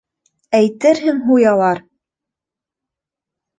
Әйтерһең 0.59 1.19
һуялар! 1.27 1.83